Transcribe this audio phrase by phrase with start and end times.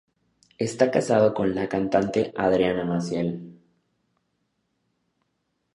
[0.57, 3.59] Esta casado con la cantante Adriana Maciel.